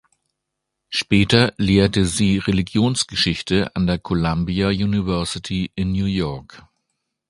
Später 0.89 1.53
lehrte 1.57 2.07
sie 2.07 2.39
Religionsgeschichte 2.39 3.75
an 3.75 3.85
der 3.85 3.99
Columbia 3.99 4.69
University 4.69 5.69
in 5.75 5.91
New 5.91 6.05
York. 6.07 6.63